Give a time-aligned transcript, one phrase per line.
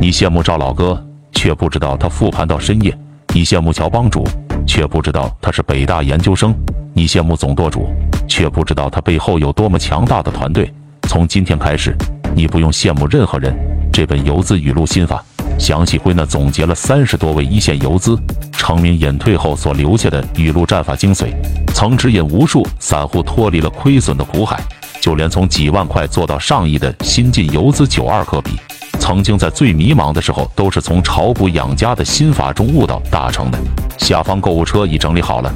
[0.00, 2.92] 你羡慕赵老哥，却不知道他复盘到深夜；
[3.34, 4.24] 你羡慕乔帮主，
[4.64, 6.52] 却不知道他是北大研究生；
[6.94, 7.88] 你羡慕总舵主，
[8.28, 10.72] 却不知道他背后有多么强大的团队。
[11.08, 11.96] 从今天开始，
[12.32, 13.52] 你不用羡慕任何人。
[13.92, 15.20] 这本游资语录心法
[15.58, 18.16] 详细归纳总结了三十多位一线游资
[18.52, 21.34] 成名隐退后所留下的语录战法精髓，
[21.74, 24.62] 曾指引无数散户脱离了亏损的苦海。
[25.00, 28.52] 就连从几万块做到上亿的新晋游资九二科比，
[29.08, 33.58] 曾经在最迷茫的时候，都是从炒股养家的心法中悟到大成的。
[33.96, 35.50] 下方购物车已整理好了，